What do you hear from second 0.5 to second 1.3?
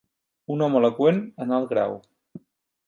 Un home eloqüent